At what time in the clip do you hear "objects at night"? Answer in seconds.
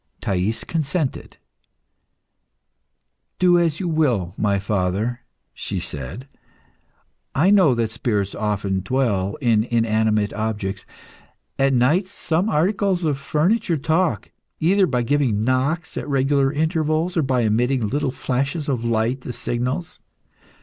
10.33-12.07